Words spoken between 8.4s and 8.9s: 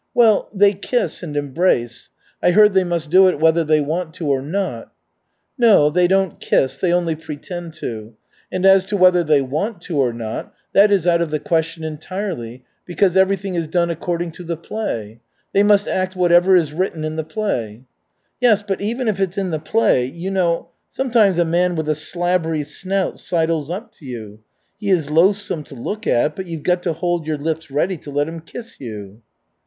And as